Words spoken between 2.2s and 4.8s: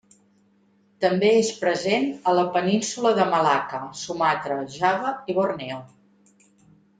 a la Península de Malacca, Sumatra,